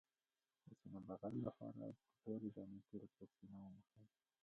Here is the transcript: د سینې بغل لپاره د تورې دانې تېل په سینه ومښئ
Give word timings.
د 0.65 0.67
سینې 0.79 0.99
بغل 1.07 1.33
لپاره 1.47 1.83
د 1.99 2.01
تورې 2.21 2.49
دانې 2.55 2.79
تېل 2.87 3.05
په 3.17 3.23
سینه 3.35 3.57
ومښئ 3.63 4.05